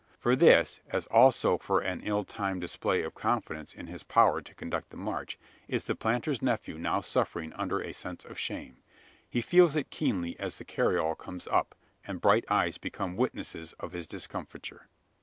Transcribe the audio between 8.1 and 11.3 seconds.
of shame. He feels it keenly as the carriole